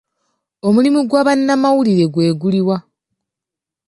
Omulimu 0.67 0.99
gwa 1.09 1.21
bannamawulire 1.27 2.05
gwe 2.13 2.27
guli 2.41 2.61
wa? 2.67 2.77